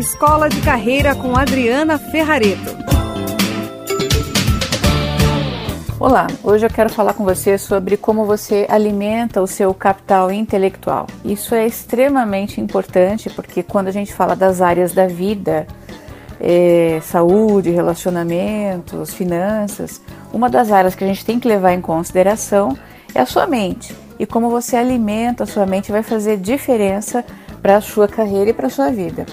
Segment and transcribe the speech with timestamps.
[0.00, 2.74] Escola de Carreira com Adriana Ferrareto.
[6.00, 11.06] Olá, hoje eu quero falar com você sobre como você alimenta o seu capital intelectual.
[11.22, 15.66] Isso é extremamente importante porque quando a gente fala das áreas da vida,
[16.40, 20.00] é, saúde, relacionamentos, finanças,
[20.32, 22.74] uma das áreas que a gente tem que levar em consideração
[23.14, 23.94] é a sua mente.
[24.18, 27.22] E como você alimenta a sua mente vai fazer diferença
[27.60, 29.26] para a sua carreira e para a sua vida.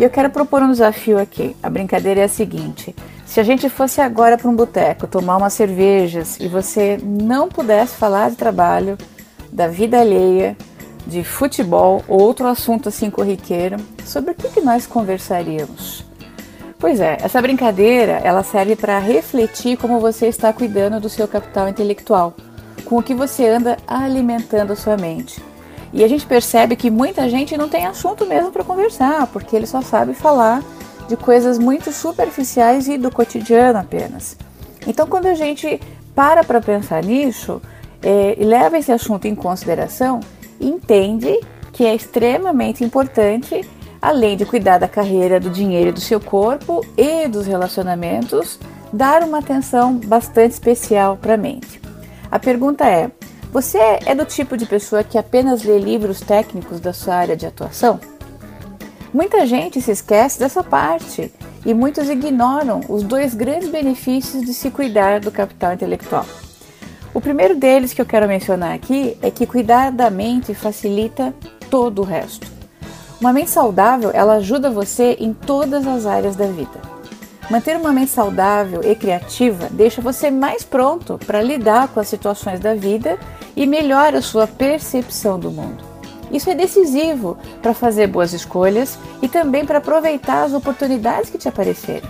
[0.00, 1.54] E eu quero propor um desafio aqui.
[1.62, 2.96] A brincadeira é a seguinte:
[3.26, 7.96] se a gente fosse agora para um boteco tomar umas cervejas e você não pudesse
[7.96, 8.96] falar de trabalho,
[9.52, 10.56] da vida alheia,
[11.06, 13.76] de futebol ou outro assunto assim corriqueiro,
[14.06, 16.02] sobre o que, que nós conversaríamos?
[16.78, 21.68] Pois é, essa brincadeira ela serve para refletir como você está cuidando do seu capital
[21.68, 22.34] intelectual,
[22.86, 25.49] com o que você anda alimentando a sua mente.
[25.92, 29.66] E a gente percebe que muita gente não tem assunto mesmo para conversar, porque ele
[29.66, 30.62] só sabe falar
[31.08, 34.36] de coisas muito superficiais e do cotidiano apenas.
[34.86, 35.80] Então, quando a gente
[36.14, 37.60] para para pensar nisso
[38.02, 40.20] é, e leva esse assunto em consideração,
[40.60, 41.38] entende
[41.72, 43.68] que é extremamente importante,
[44.00, 48.58] além de cuidar da carreira, do dinheiro do seu corpo e dos relacionamentos,
[48.92, 51.80] dar uma atenção bastante especial para a mente.
[52.30, 53.10] A pergunta é:
[53.52, 57.46] você é do tipo de pessoa que apenas lê livros técnicos da sua área de
[57.46, 57.98] atuação?
[59.12, 61.32] Muita gente se esquece dessa parte
[61.66, 66.24] e muitos ignoram os dois grandes benefícios de se cuidar do capital intelectual.
[67.12, 71.34] O primeiro deles que eu quero mencionar aqui é que cuidar da mente facilita
[71.68, 72.46] todo o resto.
[73.20, 76.80] Uma mente saudável, ela ajuda você em todas as áreas da vida.
[77.50, 82.60] Manter uma mente saudável e criativa deixa você mais pronto para lidar com as situações
[82.60, 83.18] da vida
[83.56, 85.84] e melhora a sua percepção do mundo.
[86.30, 91.48] Isso é decisivo para fazer boas escolhas e também para aproveitar as oportunidades que te
[91.48, 92.08] aparecerem.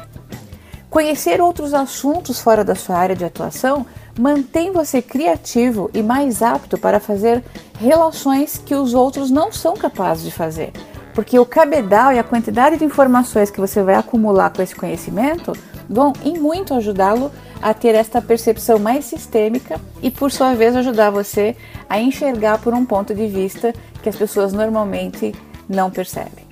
[0.90, 3.86] Conhecer outros assuntos fora da sua área de atuação
[4.18, 7.44] mantém você criativo e mais apto para fazer
[7.78, 10.72] relações que os outros não são capazes de fazer,
[11.14, 15.52] porque o cabedal e a quantidade de informações que você vai acumular com esse conhecimento
[15.88, 21.10] vão em muito ajudá-lo a ter esta percepção mais sistêmica e, por sua vez, ajudar
[21.10, 21.56] você
[21.88, 25.34] a enxergar por um ponto de vista que as pessoas normalmente
[25.68, 26.48] não percebem.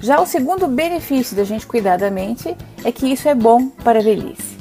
[0.00, 2.54] Já o segundo benefício da gente cuidar da mente
[2.84, 4.58] é que isso é bom para a velhice.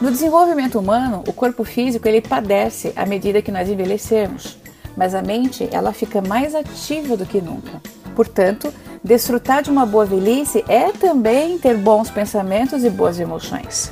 [0.00, 4.56] No desenvolvimento humano, o corpo físico ele padece à medida que nós envelhecemos,
[4.96, 7.80] mas a mente ela fica mais ativa do que nunca.
[8.20, 8.70] Portanto,
[9.02, 13.90] desfrutar de uma boa velhice é também ter bons pensamentos e boas emoções.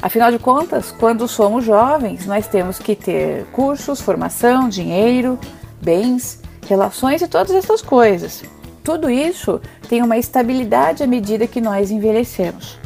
[0.00, 5.38] Afinal de contas, quando somos jovens, nós temos que ter cursos, formação, dinheiro,
[5.82, 8.44] bens, relações e todas essas coisas.
[8.82, 9.60] Tudo isso
[9.90, 12.78] tem uma estabilidade à medida que nós envelhecemos.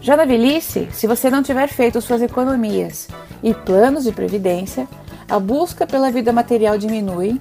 [0.00, 3.08] Já na velhice, se você não tiver feito suas economias
[3.42, 4.86] e planos de previdência,
[5.28, 7.40] a busca pela vida material diminui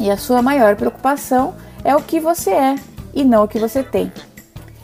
[0.00, 1.54] e a sua maior preocupação
[1.84, 2.76] é o que você é
[3.14, 4.12] e não o que você tem.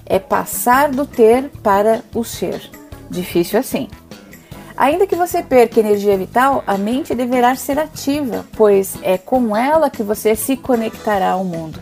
[0.04, 2.70] É passar do ter para o ser.
[3.10, 3.88] Difícil assim.
[4.76, 9.88] Ainda que você perca energia vital, a mente deverá ser ativa, pois é com ela
[9.88, 11.80] que você se conectará ao mundo.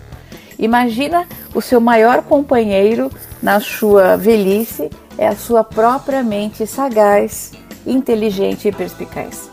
[0.58, 3.10] Imagina o seu maior companheiro
[3.42, 7.52] na sua velhice é a sua própria mente sagaz,
[7.86, 9.50] inteligente e perspicaz.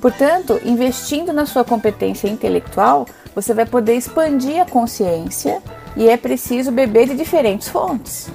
[0.00, 5.62] Portanto, investindo na sua competência intelectual, você vai poder expandir a consciência
[5.96, 8.28] e é preciso beber de diferentes fontes.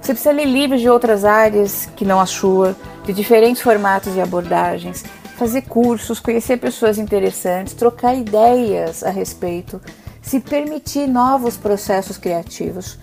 [0.00, 4.20] Você precisa ler livros de outras áreas que não a sua, de diferentes formatos e
[4.20, 5.04] abordagens,
[5.36, 9.80] fazer cursos, conhecer pessoas interessantes, trocar ideias a respeito,
[10.22, 12.98] se permitir novos processos criativos.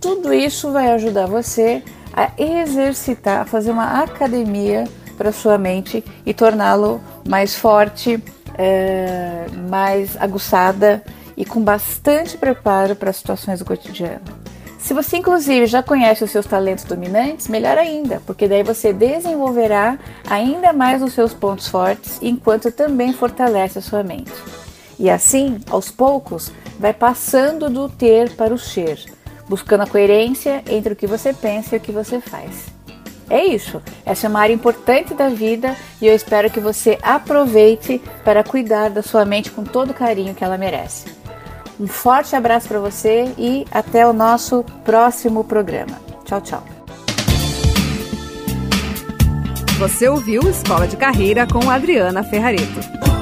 [0.00, 4.84] Tudo isso vai ajudar você a exercitar, a fazer uma academia
[5.16, 8.22] para sua mente e torná-lo mais forte,
[8.56, 11.02] é, mais aguçada
[11.36, 14.22] e com bastante preparo para as situações do cotidiano.
[14.78, 19.98] Se você, inclusive, já conhece os seus talentos dominantes, melhor ainda, porque daí você desenvolverá
[20.30, 24.32] ainda mais os seus pontos fortes, enquanto também fortalece a sua mente.
[24.98, 29.04] E assim, aos poucos, vai passando do ter para o ser,
[29.48, 32.75] buscando a coerência entre o que você pensa e o que você faz.
[33.28, 33.82] É isso.
[34.04, 38.90] Essa é uma área importante da vida e eu espero que você aproveite para cuidar
[38.90, 41.06] da sua mente com todo o carinho que ela merece.
[41.78, 46.00] Um forte abraço para você e até o nosso próximo programa.
[46.24, 46.64] Tchau, tchau.
[49.78, 53.15] Você ouviu Escola de Carreira com Adriana Ferrareto.